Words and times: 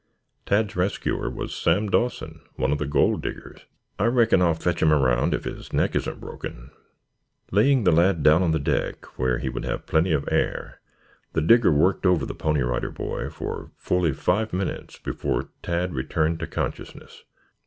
Tad's 0.47 0.75
rescuer 0.75 1.29
was 1.29 1.53
Sam 1.53 1.87
Dawson, 1.87 2.41
one 2.55 2.71
of 2.71 2.79
the 2.79 2.87
Gold 2.87 3.21
Diggers. 3.21 3.67
"I 3.99 4.05
reckon 4.05 4.41
I'll 4.41 4.55
fetch 4.55 4.81
him 4.81 4.91
around 4.91 5.31
if 5.35 5.43
his 5.43 5.71
neck 5.71 5.95
isn't 5.95 6.19
broken." 6.19 6.71
Laying 7.51 7.83
the 7.83 7.91
lad 7.91 8.23
down 8.23 8.41
on 8.41 8.49
the 8.49 8.57
deck 8.57 9.05
where 9.19 9.37
he 9.37 9.47
would 9.47 9.63
have 9.63 9.85
plenty 9.85 10.11
of 10.11 10.27
air, 10.31 10.81
the 11.33 11.41
Digger 11.43 11.69
worked 11.71 12.07
over 12.07 12.25
the 12.25 12.33
Pony 12.33 12.61
Rider 12.63 12.89
Boy 12.89 13.29
for 13.29 13.73
fully 13.77 14.11
five 14.11 14.53
minutes 14.53 14.97
before 14.97 15.49
Tad 15.61 15.93
returned 15.93 16.39
to 16.39 16.47
consciousness. 16.47 17.23